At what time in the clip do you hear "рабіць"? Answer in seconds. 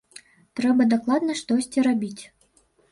1.91-2.21